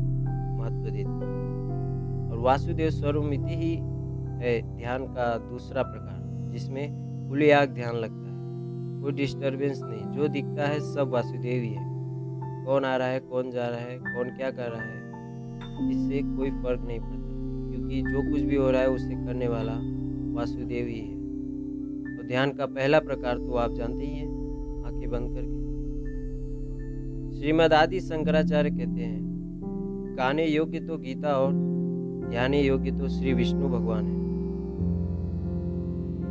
महत्व 0.59 0.91
देती 0.91 1.27
है। 1.27 2.31
और 2.31 2.39
वासुदेव 2.39 2.91
स्वरूमिति 2.91 3.55
ही 3.55 3.75
है 4.43 4.77
ध्यान 4.77 5.05
का 5.05 5.39
दूसरा 5.39 5.83
प्रकार, 5.83 6.51
जिसमें 6.53 7.06
खुले 7.29 7.51
आग 7.53 7.69
ध्यान 7.69 7.95
लगता 7.95 8.29
है। 8.31 8.37
कोई 9.03 9.13
डिस्टरबेंस 9.13 9.81
नहीं। 9.83 10.13
जो 10.13 10.29
दिखता 10.29 10.67
है 10.67 10.81
सब 10.81 11.09
वासुदेव 11.09 11.63
ही 11.63 11.69
है। 11.69 11.97
कौन 12.65 12.85
आ 12.85 12.97
रहा 12.97 13.09
है, 13.09 13.21
कौन 13.21 13.51
जा 13.51 13.69
रहा 13.69 13.79
है, 13.79 13.99
कौन 13.99 14.29
क्या 14.37 14.51
कर 14.51 14.71
रहा 14.71 14.83
है, 14.83 15.07
इससे 15.91 16.37
कोई 16.37 16.51
फ़र्क 16.51 16.81
नहीं 16.81 17.01
पड़ता। 17.01 17.27
क्योंकि 17.71 18.03
जो 18.03 18.33
कुछ 18.33 18.41
भी 18.41 18.57
हो 18.57 18.71
रहा 18.71 18.81
है, 18.81 18.89
उसे 18.89 19.27
करने 19.27 19.49
वाला 19.49 19.73
वासुदेव 20.35 20.87
ही 20.87 21.01
है। 21.01 21.17
तो 22.17 22.23
ध्यान 22.23 22.53
का 22.53 22.67
पहला 22.67 23.01
प्रकार 23.01 23.39
तो 23.39 23.55
आप 23.55 23.73
जानते 23.73 24.05
ही 24.05 24.13
हैं। 24.13 24.37
आँखें 24.87 25.11
बंद 25.11 25.31
करके। 25.35 25.67
श्रीमद 27.39 27.73
आदि 27.73 28.01
शंकराचार्य 28.01 28.71
कहते 28.71 29.01
हैं, 29.01 29.21
गाने 30.19 30.47
योग्य 30.47 30.81
तो 30.81 30.99
गीता 30.99 31.29
और 31.29 31.53
ध्यान 32.31 32.55
योग्य 32.55 32.91
तो 32.91 33.09
श्री 33.09 33.33
विष्णु 33.33 33.69
भगवान 33.69 34.05
है। 34.05 34.27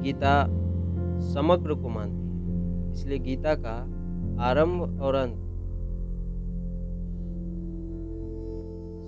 गीता 0.04 0.65
समग्र 1.20 1.74
को 1.74 1.90
मानती 1.90 2.26
है। 2.26 2.94
इसलिए 2.94 3.20
गीता 3.20 3.56
का 3.56 4.06
आरंभ 4.44 5.02
और 5.02 5.16
अंत 5.16 5.46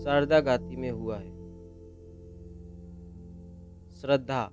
शारदा 0.02 0.40
गाती 0.40 0.76
में 0.76 0.92
हुआ 0.92 1.18
है। 1.18 1.38
श्रद्धा, 3.96 4.52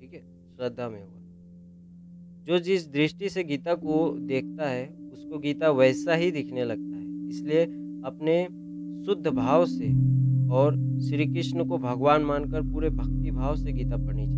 ठीक 0.00 0.14
है? 0.14 0.20
श्रद्धा 0.56 0.88
में 0.88 1.02
हुआ। 1.02 1.14
जो 2.44 2.58
जिस 2.58 2.92
दृष्टि 2.92 3.28
से 3.28 3.44
गीता 3.44 3.74
को 3.74 4.18
देखता 4.18 4.68
है, 4.68 4.96
उसको 5.12 5.38
गीता 5.38 5.70
वैसा 5.70 6.14
ही 6.14 6.30
दिखने 6.30 6.64
लगता 6.64 6.96
है। 6.96 7.28
इसलिए 7.28 7.64
अपने 8.04 8.48
शुद्ध 9.04 9.26
भाव 9.26 9.66
से 9.66 9.86
और 10.48 11.00
श्री 11.00 11.26
कृष्ण 11.26 11.68
को 11.68 11.78
भगवान 11.78 12.22
मानकर 12.22 12.62
पूरे 12.62 12.90
भक्ति 12.90 13.30
भाव 13.30 13.56
से 13.56 13.72
गीता 13.72 13.96
पढ़नी 13.96 14.26
चाहिए। 14.26 14.37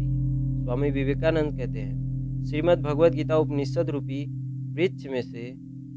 स्वामी 0.61 0.90
विवेकानंद 0.90 1.57
कहते 1.59 1.79
हैं, 1.79 2.45
श्रीमद् 2.45 2.83
भगवद 2.83 3.14
गीता 3.14 3.37
उपनिषद 3.37 3.90
रूपी 3.90 4.25
वृक्ष 4.75 5.07
में 5.07 5.23
से 5.23 5.45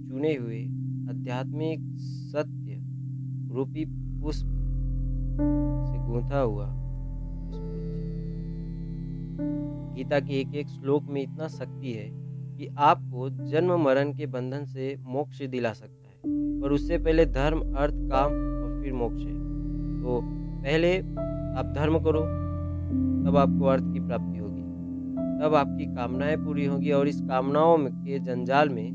चुने 0.07 0.33
हुए 0.35 0.61
आध्यात्मिक 1.09 1.79
सत्य 2.31 2.77
रूपी 3.55 3.85
पुष्प 4.21 4.47
से 5.85 5.97
गूंथा 6.05 6.39
हुआ 6.39 6.67
गीता 9.95 10.19
के 10.19 10.39
एक 10.39 10.55
एक 10.55 10.67
श्लोक 10.69 11.09
में 11.09 11.21
इतना 11.21 11.47
शक्ति 11.49 11.91
है 11.91 12.09
कि 12.57 12.67
आपको 12.77 13.29
जन्म 13.29 13.73
मरण 13.83 14.13
के 14.13 14.25
बंधन 14.27 14.65
से 14.65 14.95
मोक्ष 15.07 15.41
दिला 15.45 15.73
सकता 15.73 16.07
है, 16.07 16.15
पर 16.61 16.71
उससे 16.71 16.97
पहले 16.97 17.25
धर्म, 17.25 17.59
अर्थ, 17.75 17.95
काम 18.09 18.31
और 18.31 18.81
फिर 18.83 18.93
मोक्ष 18.93 19.21
है। 19.21 19.33
तो 20.03 20.19
पहले 20.63 20.97
आप 20.97 21.73
धर्म 21.75 21.99
करो, 21.99 22.21
तब 23.25 23.37
आपको 23.37 23.65
अर्थ 23.65 23.83
की 23.93 23.99
प्राप्ति 23.99 24.37
होगी। 24.37 24.42
तब 25.43 25.55
आपकी 25.55 25.85
कामनाएँ 25.85 26.37
पूरी 26.37 26.65
होंगी 26.65 26.91
और 26.91 27.07
इस 27.07 27.21
कामनाओं 27.21 27.77
के 27.77 28.19
जंजाल 28.19 28.69
में, 28.69 28.87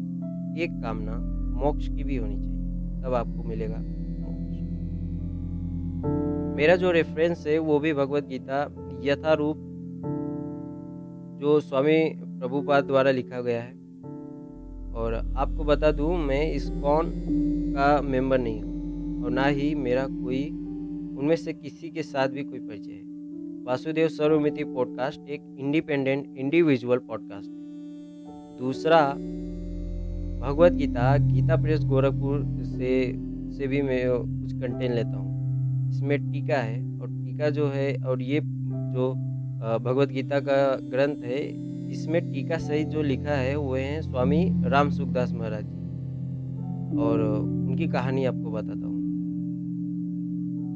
एक 0.58 0.70
कामना 0.70 1.18
मोक्ष 1.60 1.88
की 1.88 2.04
भी 2.04 2.16
होनी 2.16 2.36
चाहिए। 2.36 3.02
तब 3.02 3.14
आपको 3.14 3.42
मिलेगा 3.42 3.76
मोक्ष। 3.76 4.58
मेरा 6.56 6.76
जो 6.76 6.90
रेफरेंस 6.90 7.46
है, 7.46 7.58
वो 7.58 7.78
भी 7.78 7.92
भगवत 7.92 8.24
गीता 8.24 8.74
यथारूप 9.04 9.56
जो 11.40 11.60
स्वामी 11.60 12.08
प्रभुपाद 12.24 12.84
द्वारा 12.84 13.10
लिखा 13.10 13.40
गया 13.40 13.62
है। 13.62 13.72
और 14.92 15.34
आपको 15.36 15.64
बता 15.64 15.92
दूँ, 15.92 16.18
मैं 16.18 16.52
इस 16.52 16.70
कौन 16.70 17.12
का 17.76 18.02
मेंबर 18.02 18.38
नहीं 18.38 18.62
हूँ। 18.62 18.78
और 19.24 19.30
ना 19.30 19.44
ही 19.44 19.74
मेरा 19.74 20.06
कोई, 20.06 20.48
उनमें 21.18 21.36
से 21.36 21.52
किसी 21.52 21.90
के 21.90 22.02
साथ 22.02 22.28
भी 22.28 22.44
कोई 22.44 22.58
परिचय 22.58 22.92
है। 22.92 23.07
वासुदेव 23.68 24.08
सर्वमिति 24.08 24.64
पॉडकास्ट 24.64 25.28
एक 25.28 25.40
इंडिपेंडेंट 25.60 26.36
इंडिविजुअल 26.36 26.98
पॉडकास्ट 26.98 27.48
है। 27.48 28.56
दूसरा, 28.58 29.00
भगवत 30.40 30.72
गीता 30.72 31.16
गीता 31.16 31.56
प्रेस 31.56 31.84
गोरखपुर 31.84 32.46
से 32.66 32.92
से 33.52 33.66
भी 33.66 33.82
मैं 33.82 33.98
कुछ 34.08 34.52
कंटेंट 34.52 34.94
लेता 34.94 35.16
हूँ। 35.16 35.90
इसमें 35.90 36.18
टीका 36.32 36.56
है 36.56 36.80
और 37.00 37.08
टीका 37.10 37.50
जो 37.50 37.68
है 37.68 37.94
और 38.02 38.22
ये 38.22 38.40
जो 38.40 39.10
भगवत 39.84 40.08
गीता 40.08 40.40
का 40.40 40.56
ग्रंथ 40.88 41.24
है, 41.24 41.40
इसमें 41.90 42.20
टीका 42.32 42.58
सहित 42.58 42.88
जो 42.88 43.02
लिखा 43.02 43.34
है 43.34 43.54
वो 43.56 43.74
है 43.74 44.00
स्वामी 44.02 44.44
राम 44.66 44.90
सुखदास 44.90 45.32
महाराज 45.32 45.64
जी। 45.64 47.00
और 47.02 47.20
उनकी 47.20 47.88
कहानी 47.88 48.24
आपको 48.24 48.50
बताता 48.50 48.86
हूँ। 48.86 48.87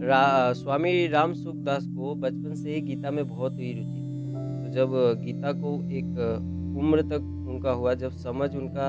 रा, 0.03 0.53
स्वामी 0.53 1.07
राम 1.09 1.33
सुखदास 1.35 1.85
को 1.87 2.15
बचपन 2.15 2.55
से 2.55 2.75
ही 2.75 2.81
गीता 2.81 3.11
में 3.11 3.27
बहुत 3.27 3.59
ही 3.59 3.73
रुचि 3.73 4.01
तो 4.63 4.71
जब 4.73 4.95
गीता 5.21 5.53
को 5.55 5.75
एक 5.91 6.79
उम्र 6.79 7.03
तक 7.03 7.29
उनका 7.49 7.73
हुआ 7.73 7.93
जब 7.95 8.17
समझ 8.19 8.49
उनका 8.57 8.89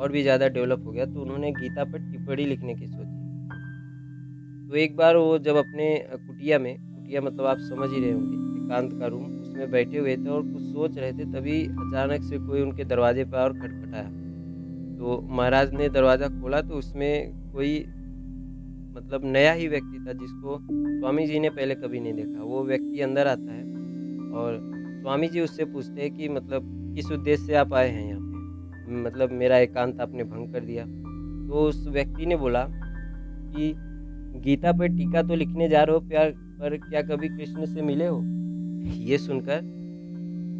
और 0.00 0.12
भी 0.12 0.22
ज़्यादा 0.22 0.48
डेवलप 0.48 0.82
हो 0.86 0.92
गया 0.92 1.04
तो 1.04 1.20
उन्होंने 1.22 1.52
गीता 1.52 1.84
पर 1.84 1.98
टिप्पणी 2.10 2.44
लिखने 2.46 2.74
की 2.74 2.86
सोची। 2.86 4.68
तो 4.68 4.76
एक 4.76 4.96
बार 4.96 5.16
वो 5.16 5.38
जब 5.38 5.56
अपने 5.56 5.86
कुटिया 6.08 6.58
में 6.58 6.74
कुटिया 6.76 7.20
मतलब 7.20 7.46
आप 7.46 7.58
समझ 7.60 7.88
ही 7.90 8.00
रहे 8.00 8.10
होंगे 8.12 8.64
एकांत 8.64 8.92
का 9.00 9.06
रूम 9.06 9.24
उसमें 9.40 9.70
बैठे 9.70 9.98
हुए 9.98 10.16
थे 10.16 10.28
और 10.28 10.42
कुछ 10.42 10.62
सोच 10.64 10.98
रहे 10.98 11.12
थे 11.12 11.24
तभी 11.32 11.60
अचानक 11.62 12.22
से 12.22 12.38
कोई 12.40 12.60
उनके 12.62 12.84
दरवाजे 12.86 13.24
पर 13.24 13.38
और 13.38 13.52
खटखटाया। 13.52 14.04
तो 14.98 15.20
महाराज 15.30 15.72
ने 15.74 15.88
दरवाज़ा 15.88 16.28
खोला 16.40 16.60
तो 16.62 16.74
उसमें 16.74 17.32
कोई 17.52 17.72
मतलब 19.10 19.24
नया 19.24 19.52
ही 19.52 19.68
व्यक्ति 19.68 20.04
था 20.08 20.12
जिसको 20.12 20.58
स्वामी 21.00 21.26
जी 21.26 21.38
ने 21.38 21.48
पहले 21.50 21.74
कभी 21.74 22.00
नहीं 22.00 22.12
देखा। 22.12 22.42
वो 22.42 22.64
व्यक्ति 22.64 23.00
अंदर 23.00 23.26
आता 23.26 23.52
है 23.52 23.62
और 24.32 24.58
स्वामी 25.02 25.28
जी 25.28 25.40
उससे 25.40 25.64
पूछते 25.64 26.02
हैं 26.02 26.14
कि 26.14 26.28
मतलब 26.28 26.92
किस 26.94 27.10
उद्देश्य 27.12 27.46
से 27.46 27.54
आप 27.54 27.72
आए 27.74 27.88
हैं 27.88 28.08
यहाँ 28.08 28.20
पे? 28.20 29.02
मतलब 29.02 29.32
मेरा 29.32 29.56
एकांत 29.58 30.00
आपने 30.00 30.24
भंग 30.24 30.52
कर 30.52 30.60
दिया। 30.60 30.84
तो 31.48 31.68
उस 31.68 31.88
व्यक्ति 31.88 32.26
ने 32.26 32.36
बोला 32.36 32.66
कि, 32.68 33.72
गीता 34.40 34.72
पर 34.72 34.88
टीका 34.88 35.22
तो 35.22 35.34
लिखने 35.34 35.68
जा 35.68 35.82
रहे 35.82 35.96
हो 35.96 36.00
प्यार, 36.00 36.30
पर 36.30 36.76
क्या 36.76 37.02
कभी 37.02 37.28
कृष्ण 37.28 37.66
से 37.66 37.82
मिले 37.82 38.06
हो? 38.06 38.22
ये 38.94 39.18
सुनकर 39.18 39.60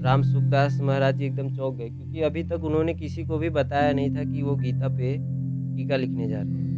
राम 0.05 0.23
सुखदास 0.23 0.81
महाराज 0.81 1.17
जी 1.17 1.27
एकदम 1.27 1.55
चौंक 1.57 1.77
गए, 1.77 1.89
क्योंकि 1.89 2.21
अभी 2.21 2.43
तक 2.45 2.65
उन्होंने 2.65 2.95
किसी 2.95 3.25
को 3.25 3.39
भी 3.39 3.51
बताया 3.51 3.93
नहीं 3.93 4.17
था 4.17 4.25
कि 4.25 4.43
वो 4.43 4.57
गीता 4.57 4.89
पे 4.89 5.17
टीका 5.77 5.97
लिखने 5.97 6.29
जा 6.29 6.41
रहे 6.41 6.51
हैं। 6.51 6.70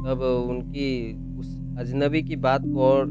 तब 0.00 0.22
उनकी, 0.50 1.12
उस 1.38 1.48
अजनबी 1.78 2.22
की 2.22 2.36
बात 2.36 2.62
को 2.64 2.84
और 2.84 3.10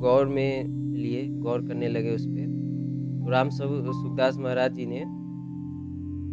गौर 0.00 0.26
में 0.26 0.66
लिए, 0.94 1.26
गौर 1.28 1.66
करने 1.66 1.88
लगे 1.88 2.14
उस 2.14 2.26
पर 2.26 2.50
तो 3.24 3.30
राम 3.30 3.50
सुखदास 3.50 4.36
महाराज 4.38 4.72
जी 4.72 4.86
ने 4.86 5.00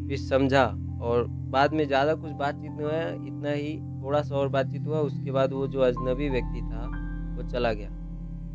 फिर 0.07 0.17
समझा 0.17 0.65
और 1.01 1.25
बाद 1.27 1.73
में 1.73 1.85
ज़्यादा 1.87 2.13
कुछ 2.13 2.31
बातचीत 2.31 2.71
नहीं 2.71 2.83
हुआ, 2.83 3.27
इतना 3.27 3.51
ही 3.51 3.75
थोड़ा 4.03 4.21
सा 4.21 4.35
और 4.35 4.47
बातचीत 4.49 4.87
हुआ, 4.87 4.99
उसके 4.99 5.31
बाद 5.31 5.53
वो 5.53 5.67
जो 5.67 5.79
अजनबी 5.79 6.29
व्यक्ति 6.29 6.61
था, 6.61 6.85
वो 7.37 7.49
चला 7.49 7.73
गया। 7.73 7.89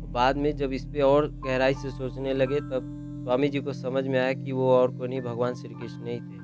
तो 0.01 0.07
बाद 0.07 0.37
में 0.37 0.55
जब 0.55 0.73
इस 0.73 0.85
पर 0.85 1.01
और 1.01 1.27
गहराई 1.45 1.73
से 1.73 1.89
सोचने 1.91 2.33
लगे, 2.33 2.59
तब 2.61 2.91
स्वामी 3.25 3.49
जी 3.49 3.59
को 3.59 3.73
समझ 3.73 4.07
में 4.07 4.19
आया 4.19 4.33
कि 4.33 4.51
वो 4.51 4.69
और 4.69 4.91
को 4.97 5.05
नहीं, 5.05 5.21
भगवान 5.21 5.53
श्री 5.53 5.73
कृष्ण 5.75 6.07
ही 6.07 6.17
थे। 6.17 6.34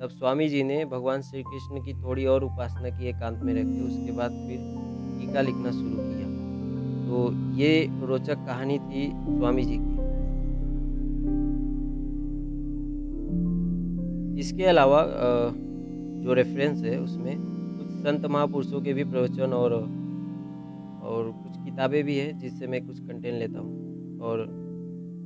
तब 0.00 0.08
स्वामी 0.08 0.48
जी 0.48 0.62
ने 0.62 0.84
भगवान 0.84 1.22
श्री 1.22 1.42
कृष्ण 1.42 1.80
की 1.84 1.92
थोड़ी 1.94 2.24
और 2.26 2.44
उपासना 2.44 2.90
की 2.90 3.08
एकांत 3.08 3.42
में 3.42 3.52
रखी, 3.54 3.80
उसके 3.80 4.12
बाद 4.12 4.30
फिर 4.30 4.58
टीका 5.18 5.40
लिखना 5.40 5.70
शुरू 5.70 5.96
किया। 5.96 6.28
तो 7.06 7.32
ये 7.56 8.06
रोचक 8.06 8.46
कहानी 8.46 8.78
थी 8.78 9.02
स्वामी 9.10 9.62
जी 9.62 9.76
की। 9.76 9.98
इसके 14.40 14.64
अलावा 14.64 15.02
जो 16.22 16.34
रेफरेंस 16.34 16.82
है, 16.84 16.98
उसमें 17.00 17.36
कुछ 17.38 17.90
संत 17.98 18.26
महापुरुषों 18.26 18.80
के 18.80 18.92
भी 18.92 19.04
प्रवचन 19.04 19.52
और 19.52 19.72
और 21.02 21.30
कुछ 21.32 21.64
किताबें 21.64 22.02
भी 22.04 22.16
है, 22.18 22.32
जिससे 22.38 22.66
मैं 22.66 22.86
कुछ 22.86 22.98
कंटेंट 23.00 23.38
लेता 23.38 23.58
हूँ। 23.58 24.18
और 24.20 24.46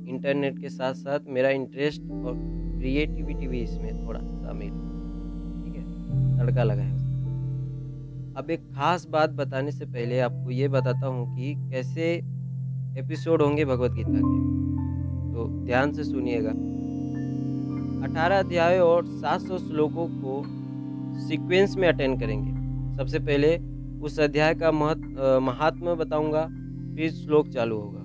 इंटरनेट 0.07 0.59
के 0.59 0.69
साथ 0.69 0.93
साथ 0.93 1.19
मेरा 1.29 1.49
इंटरेस्ट 1.49 2.01
और 2.01 2.33
क्रिएटिविटी 2.79 3.47
भी 3.47 3.59
इसमें 3.59 4.05
थोड़ा 4.07 4.19
शामिल 4.19 4.69
है। 4.69 5.63
ठीक 5.63 5.75
है? 5.75 6.37
तड़का 6.39 6.63
लगा 6.63 6.81
है 6.81 6.93
अब 8.37 8.49
एक 8.51 8.61
खास 8.75 9.05
बात 9.05 9.29
बताने 9.29 9.71
से 9.71 9.85
पहले 9.85 10.19
आपको 10.19 10.51
ये 10.51 10.67
बताता 10.67 11.07
हूँ 11.07 11.35
कि 11.35 11.53
कैसे 11.71 12.13
एपिसोड 12.99 13.41
होंगे 13.41 13.65
भगवत 13.65 13.91
गीता 13.91 14.09
के। 14.09 15.33
तो 15.33 15.47
ध्यान 15.65 15.91
से 15.91 16.03
सुनिएगा। 16.03 16.49
अठारह 18.07 18.39
अध्याय 18.39 18.79
और 18.79 19.05
सात 19.05 19.41
सौ 19.41 19.57
श्लोकों 19.57 20.07
को 20.15 20.41
सीक्वेंस 21.19 21.75
में 21.77 21.87
अटेंड 21.87 22.19
करेंगे। 22.19 22.51
सबसे 22.97 23.19
पहले 23.19 23.57
उस 24.05 24.19
अध्याय 24.19 24.53
का 24.55 24.71
महत्व 24.71 25.39
महात्मा 25.41 25.93
बताऊँगा, 25.93 26.45
फिर 26.95 27.11
श्लोक 27.11 27.47
चालू 27.47 27.77
होगा। 27.77 28.04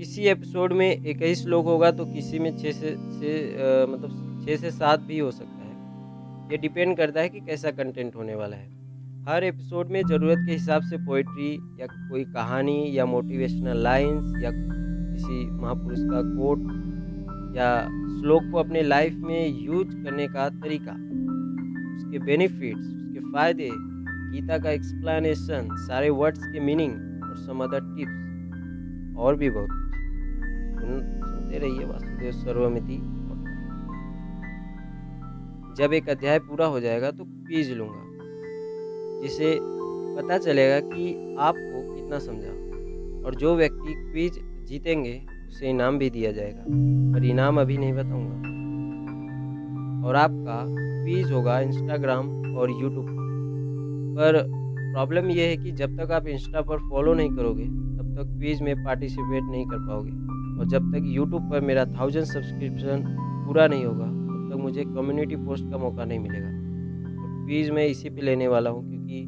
किसी 0.00 0.22
एपिसोड 0.24 0.72
में 0.72 0.90
ही 0.98 1.34
श्लोक 1.34 1.64
होगा 1.66 1.90
तो 1.90 2.04
किसी 2.04 2.38
में 2.38 2.50
छः 2.58 2.72
से 2.72 2.90
छः 2.90 3.86
मतलब 3.86 4.44
छः 4.44 4.56
से 4.56 4.70
सात 4.70 5.00
भी 5.00 5.18
हो 5.18 5.30
सकता 5.30 5.64
है। 5.64 6.52
ये 6.52 6.58
डिपेंड 6.58 6.96
करता 6.96 7.20
है 7.20 7.28
कि 7.28 7.40
कैसा 7.40 7.70
कंटेंट 7.70 8.14
होने 8.16 8.34
वाला 8.34 8.56
है। 8.56 8.68
हर 9.28 9.44
एपिसोड 9.44 9.90
में 9.90 10.00
ज़रूरत 10.02 10.38
के 10.46 10.52
हिसाब 10.52 10.82
से 10.82 10.96
पोइट्री 11.06 11.50
या 11.80 11.86
कोई 11.86 12.24
कहानी 12.26 12.76
या 12.94 13.06
मोटिवेशनल 13.06 13.82
लाइंस 13.82 14.32
या 14.44 14.50
किसी 14.52 15.44
महापुरुष 15.50 15.98
का 16.04 16.22
कोट 16.30 16.62
या 17.56 17.68
श्लोक 18.14 18.50
को 18.52 18.58
अपने 18.58 18.82
लाइफ 18.82 19.18
में 19.18 19.60
यूज़ 19.64 19.94
करने 20.04 20.28
का 20.28 20.48
तरीका, 20.56 20.92
उसके 21.96 22.18
बेनिफिट्स, 22.24 22.86
उसके 22.86 23.32
फ़ायदे, 23.32 23.68
गीता 24.32 24.58
का 24.58 24.70
एक्सप्लेनेशन, 24.70 25.68
सारे 25.86 26.10
वर्ड्स 26.22 26.46
के 26.46 26.60
मीनिंग 26.60 26.94
और 27.22 27.36
सम 27.36 27.64
अदर 27.64 27.94
टिप्स, 27.94 29.18
और 29.18 29.36
भी 29.36 29.50
बहुत। 29.50 29.79
सुनते 30.82 31.58
रहिए 31.58 31.84
वासुदेव 31.86 32.32
सर्वमिति। 32.34 32.96
जब 35.76 35.92
एक 35.92 36.08
अध्याय 36.08 36.38
पूरा 36.38 36.66
हो 36.66 36.80
जाएगा 36.80 37.10
तो 37.10 37.24
क्विज 37.24 37.70
लूँगा, 37.72 38.02
जिसे 39.22 39.56
पता 40.16 40.38
चलेगा 40.38 40.80
कि 40.80 41.36
आपको 41.40 41.94
कितना 41.94 42.18
समझा। 42.18 42.52
और 43.26 43.34
जो 43.34 43.54
व्यक्ति 43.56 43.94
क्विज 43.94 44.38
जीतेंगे, 44.68 45.20
उसे 45.48 45.70
इनाम 45.70 45.98
भी 45.98 46.10
दिया 46.10 46.32
जाएगा, 46.32 46.64
पर 47.14 47.24
इनाम 47.24 47.60
अभी 47.60 47.76
नहीं 47.78 47.92
बताऊँगा। 47.92 48.48
और 50.08 50.16
आपका 50.16 50.62
क्विज 50.66 51.32
होगा 51.32 51.58
इंस्टाग्राम 51.60 52.28
और 52.56 52.70
यूट्यूब 52.72 53.06
पर। 54.16 54.42
प्रॉब्लम 54.92 55.30
यह 55.30 55.48
है 55.48 55.56
कि 55.56 55.70
जब 55.72 55.96
तक 55.98 56.10
आप 56.10 56.26
इंस्टा 56.26 56.60
पर 56.60 56.78
फॉलो 56.90 57.14
नहीं 57.14 57.30
करोगे, 57.30 57.64
तब 57.64 58.14
तक 58.16 58.26
क्विज 58.30 58.62
में 58.62 58.84
पार्टिसिपेट 58.84 59.42
नहीं 59.42 59.66
कर 59.66 59.78
पाओगे। 59.78 60.10
और 60.60 60.66
जब 60.66 60.90
तक 60.92 61.02
यूट्यूब 61.06 61.50
पर 61.50 61.60
मेरा 61.60 61.84
थाउज़ेंड 61.84 62.26
सब्सक्रिप्शन 62.26 63.04
पूरा 63.46 63.66
नहीं 63.66 63.84
होगा 63.84 64.06
तब 64.06 64.48
तक 64.52 64.56
मुझे 64.60 64.84
कम्युनिटी 64.84 65.36
पोस्ट 65.36 65.70
का 65.70 65.78
मौका 65.78 66.04
नहीं 66.04 66.18
मिलेगा। 66.18 66.46
और 66.46 67.44
क्विज 67.46 67.70
मैं 67.70 67.86
इसी 67.86 68.10
पे 68.10 68.22
लेने 68.22 68.48
वाला 68.48 68.70
हूँ 68.70 68.88
क्योंकि 68.88 69.22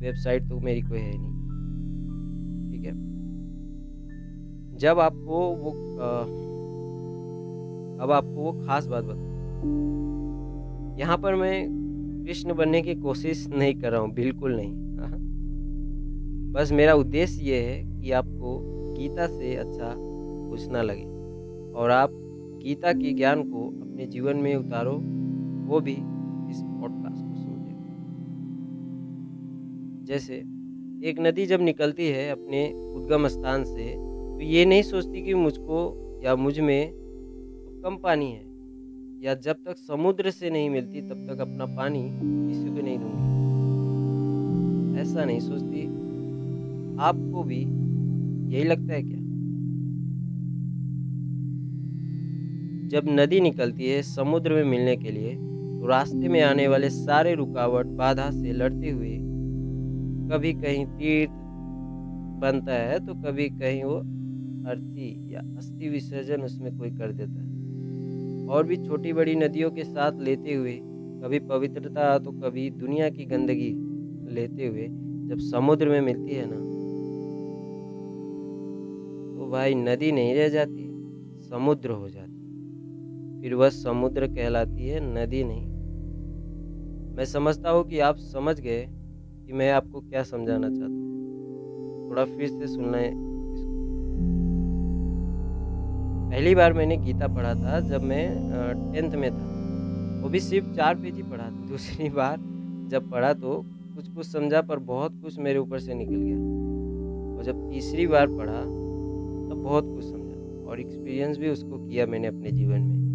वेबसाइट 0.00 0.48
तो 0.48 0.60
मेरी 0.60 0.80
कोई 0.80 0.98
है 0.98 1.12
नहीं। 1.18 1.32
ठीक 2.70 2.84
है? 2.86 2.92
जब 4.78 4.98
आपको 4.98 5.40
वो 5.56 5.70
आ, 6.00 6.22
अब 8.04 8.10
आपको 8.10 8.42
वो 8.42 8.52
खास 8.66 8.86
बात 8.86 9.04
बता 9.04 9.28
यहाँ 11.00 11.16
पर 11.18 11.34
मैं 11.34 12.24
कृष्ण 12.26 12.54
बनने 12.54 12.82
की 12.82 12.94
कोशिश 12.94 13.46
नहीं 13.48 13.74
कर 13.74 13.90
रहा 13.90 14.00
हूँ 14.00 14.12
बिल्कुल 14.14 14.56
नहीं। 14.56 14.72
हाँ। 14.98 15.18
बस 16.52 16.72
मेरा 16.72 16.94
उद्देश्य 16.94 17.42
ये 17.42 17.60
है 17.60 17.82
कि 18.00 18.10
आपको 18.10 18.58
गीता 18.94 19.26
से 19.26 19.54
अच्छा 19.56 20.09
कुछ 20.50 20.68
ना 20.68 20.82
लगे। 20.82 21.04
और 21.72 21.90
आप 21.90 22.10
गीता 22.62 22.92
के 22.92 23.12
ज्ञान 23.12 23.42
को 23.42 23.66
अपने 23.82 24.06
जीवन 24.06 24.36
में 24.36 24.54
उतारो, 24.56 24.92
वो 25.66 25.80
भी 25.80 25.92
इस 25.92 26.62
पॉडकास्ट 26.62 27.24
को 27.24 27.34
सुनते 27.34 27.68
जैसे, 30.04 30.34
एक 31.04 31.20
नदी 31.20 31.46
जब 31.46 31.60
निकलती 31.60 32.08
है 32.08 32.30
अपने 32.30 32.60
उद्गम 32.96 33.26
स्थान 33.28 33.64
से 33.64 33.88
तो 33.90 34.40
ये 34.40 34.64
नहीं 34.64 34.82
सोचती 34.82 35.22
कि 35.22 35.34
मुझको 35.34 35.78
या 36.24 36.34
मुझमें 36.36 36.92
तो 36.92 37.80
कम 37.82 37.96
पानी 37.96 38.30
है, 38.32 38.44
या 39.24 39.34
जब 39.36 39.56
तक 39.66 39.76
समुद्र 39.78 40.30
से 40.30 40.50
नहीं 40.50 40.70
मिलती 40.70 41.00
तब 41.00 41.26
तक 41.30 41.40
अपना 41.40 41.66
पानी 41.66 42.02
किसी 42.12 42.68
को 42.68 42.82
नहीं 42.82 42.98
दूँगी। 42.98 43.28
ऐसा 45.00 45.24
नहीं 45.24 45.40
सोचती। 45.40 45.86
आपको 47.00 47.42
भी 47.42 47.60
यही 48.54 48.64
लगता 48.64 48.92
है 48.94 49.02
क्या? 49.02 49.19
जब 52.90 53.04
नदी 53.08 53.40
निकलती 53.40 53.88
है 53.88 54.00
समुद्र 54.02 54.54
में 54.54 54.64
मिलने 54.64 54.96
के 54.96 55.10
लिए 55.10 55.34
तो 55.34 55.86
रास्ते 55.86 56.28
में 56.28 56.40
आने 56.42 56.66
वाले 56.68 56.88
सारे 56.90 57.34
रुकावट 57.34 57.86
बाधा 57.98 58.30
से 58.30 58.52
लड़ते 58.52 58.90
हुए, 58.90 59.16
कभी 60.30 60.52
कहीं 60.54 60.84
तीर्थ 60.88 61.38
बनता 62.40 62.72
है 62.72 62.98
तो 63.06 63.14
कभी 63.22 63.48
कहीं 63.50 63.82
वो 63.84 63.96
अर्थी 64.70 65.34
या 65.34 65.40
अस्थि 65.58 65.88
विसर्जन 65.88 66.42
उसमें 66.42 66.76
कोई 66.78 66.90
कर 66.90 67.12
देता 67.12 67.40
है। 67.40 68.46
और 68.48 68.66
भी 68.66 68.76
छोटी 68.78 69.12
बड़ी 69.12 69.34
नदियों 69.36 69.70
के 69.70 69.84
साथ 69.84 70.20
लेते 70.20 70.54
हुए, 70.54 70.78
कभी 71.22 71.38
पवित्रता 71.48 72.18
तो 72.18 72.32
कभी 72.40 72.68
दुनिया 72.72 73.08
की 73.08 73.24
गंदगी 73.26 73.72
लेते 74.34 74.66
हुए 74.66 74.86
जब 75.28 75.38
समुद्र 75.50 75.88
में 75.88 76.00
मिलती 76.00 76.34
है 76.34 76.46
ना। 76.46 76.56
तो 79.30 79.50
भाई 79.50 79.74
नदी 79.76 80.12
नहीं 80.12 80.34
रह 80.34 80.48
जाती, 80.48 80.88
समुद्र 81.50 81.90
हो 81.92 82.08
जाती 82.08 82.39
फिर 83.42 83.54
वह 83.54 83.68
समुद्र 83.68 84.26
कहलाती 84.26 84.88
है, 84.88 85.00
नदी 85.14 85.44
नहीं। 85.44 85.66
मैं 87.16 87.24
समझता 87.24 87.70
हूँ 87.70 87.84
कि 87.84 87.98
आप 87.98 88.16
समझ 88.16 88.60
गए 88.60 88.86
कि 89.46 89.52
मैं 89.52 89.70
आपको 89.72 90.00
क्या 90.00 90.22
समझाना 90.22 90.68
चाहता 90.68 90.84
हूँ। 90.84 92.08
थोड़ा 92.10 92.24
फिर 92.24 92.48
से 92.48 92.66
सुनना 92.66 92.98
है। 92.98 93.10
पहली 96.30 96.54
बार 96.54 96.72
मैंने 96.72 96.96
गीता 96.96 97.28
पढ़ा 97.28 97.54
था 97.54 97.80
जब 97.80 98.02
मैं 98.02 98.92
टेंथ 98.92 99.12
में 99.12 99.30
था। 99.30 100.22
वो 100.22 100.28
भी 100.28 100.40
सिर्फ़ 100.40 100.72
चार 100.74 100.94
पेज 100.94 101.14
ही 101.14 101.22
पढ़ा 101.22 101.44
था। 101.44 101.66
दूसरी 101.68 102.08
बार 102.08 102.36
जब 102.90 103.10
पढ़ा 103.10 103.32
तो 103.34 103.62
कुछ 103.96 104.08
कुछ 104.08 104.26
समझा 104.26 104.62
पर 104.62 104.78
बहुत 104.78 105.20
कुछ 105.22 105.38
मेरे 105.38 105.58
ऊपर 105.58 105.78
से 105.78 105.94
निकल 105.94 106.14
गया। 106.14 106.36
और 107.36 107.44
जब 107.44 107.68
तीसरी 107.70 108.06
बार 108.06 108.26
पढ़ा 108.26 108.60
तब 108.60 109.60
बहुत 109.64 109.84
कुछ 109.84 110.04
समझा 110.04 110.68
और 110.70 110.80
एक्सपीरियंस 110.80 111.38
भी 111.38 111.48
उसको 111.48 111.86
किया 111.88 112.06
मैंने 112.06 112.28
अपने 112.28 112.50
जीवन 112.50 112.80
में। 112.80 113.09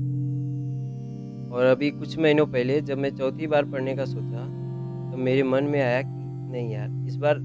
और 1.56 1.66
अभी 1.66 1.90
कुछ 1.92 2.18
महीनों 2.20 2.46
पहले 2.46 2.82
जब 2.82 2.98
मैं 2.98 3.10
चौथी 3.16 3.48
बार 3.48 3.66
पढ़ने 3.66 3.96
का 3.96 4.06
सोचा 4.06 4.46
तो 5.12 5.18
मेरे 5.18 5.44
मन 5.44 5.64
में 5.64 5.82
आया 5.82 6.02
कि 6.02 6.24
नहीं 6.52 6.72
यार, 6.72 7.06
इस 7.08 7.16
बार 7.16 7.36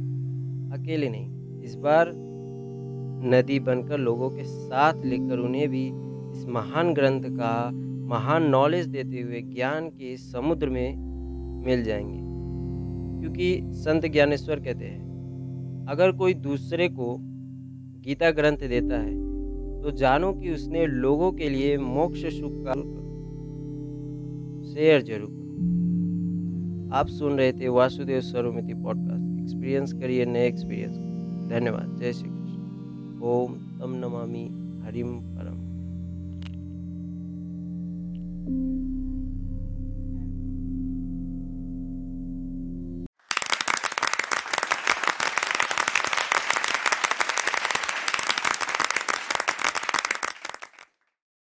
अकेले 0.79 1.09
नहीं, 1.09 1.61
इस 1.63 1.75
बार 1.75 2.11
नदी 3.25 3.61
बनकर 3.61 3.99
लोगों 3.99 4.31
के 4.31 4.45
साथ 4.45 5.05
लेकर 5.05 5.39
उन्हें 5.39 5.69
भी 5.69 5.87
इस 6.39 6.47
महान 6.47 6.93
ग्रंथ 6.95 7.23
का, 7.25 7.71
महान 8.09 8.43
नॉलेज 8.43 8.87
देते 8.87 9.21
हुए 9.21 9.41
ज्ञान 9.41 9.89
के 9.89 10.17
समुद्र 10.17 10.69
में 10.69 10.97
मिल 11.67 11.83
जाएँगे। 11.85 12.19
क्योंकि 13.21 13.61
संत 13.65 14.07
ज्ञानेश्वर 14.07 14.61
कहते 14.61 14.85
हैं, 14.85 15.87
अगर 15.89 16.13
कोई 16.13 16.35
दूसरे 16.35 16.89
को 16.89 17.17
गीता 18.01 18.31
ग्रंथ 18.31 18.69
देता 18.69 18.99
है 18.99 19.15
तो 19.83 19.91
जानो 19.91 20.33
कि 20.33 20.51
उसने 20.51 20.87
लोगों 20.87 21.33
के 21.33 21.49
लिए 21.49 21.77
मोक्ष 21.79 22.27
सुख 22.27 22.53
का 22.65 22.73
शेयर 24.71 25.03
ज़रूर 25.03 25.29
करो। 25.31 26.95
आप 26.95 27.07
सुन 27.07 27.39
रहे 27.39 27.53
थे 27.53 27.69
वासुदेव 27.69 28.21
सरोमिति 28.21 28.75
पॉडकास्ट। 28.75 29.41
एक्सपीरियंस 29.43 29.93
करिए 29.93 30.25
नए 30.25 30.47
एक्सपीरियंस 30.49 30.97
धन्यवाद। 31.51 31.97
जय 32.01 32.13
श्री 32.13 32.29
कृष्ण। 32.29 33.21
ओम 33.23 33.55
तम 33.81 33.95
नमामि। 33.97 34.45
हरिम 34.85 35.09
पर 35.21 35.50